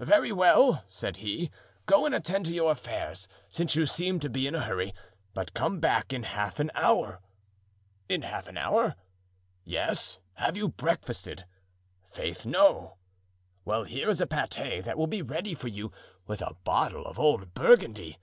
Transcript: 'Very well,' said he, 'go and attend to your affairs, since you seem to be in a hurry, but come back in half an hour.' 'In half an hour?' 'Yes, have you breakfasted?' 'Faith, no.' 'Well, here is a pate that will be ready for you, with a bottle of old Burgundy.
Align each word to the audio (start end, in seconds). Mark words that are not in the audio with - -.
'Very 0.00 0.32
well,' 0.32 0.82
said 0.88 1.18
he, 1.18 1.52
'go 1.86 2.04
and 2.04 2.12
attend 2.12 2.44
to 2.44 2.52
your 2.52 2.72
affairs, 2.72 3.28
since 3.48 3.76
you 3.76 3.86
seem 3.86 4.18
to 4.18 4.28
be 4.28 4.44
in 4.48 4.54
a 4.56 4.62
hurry, 4.62 4.92
but 5.34 5.54
come 5.54 5.78
back 5.78 6.12
in 6.12 6.24
half 6.24 6.58
an 6.58 6.68
hour.' 6.74 7.20
'In 8.08 8.22
half 8.22 8.48
an 8.48 8.58
hour?' 8.58 8.96
'Yes, 9.62 10.18
have 10.34 10.56
you 10.56 10.66
breakfasted?' 10.70 11.44
'Faith, 12.10 12.44
no.' 12.44 12.96
'Well, 13.64 13.84
here 13.84 14.10
is 14.10 14.20
a 14.20 14.26
pate 14.26 14.82
that 14.84 14.98
will 14.98 15.06
be 15.06 15.22
ready 15.22 15.54
for 15.54 15.68
you, 15.68 15.92
with 16.26 16.42
a 16.42 16.56
bottle 16.64 17.06
of 17.06 17.16
old 17.20 17.54
Burgundy. 17.54 18.18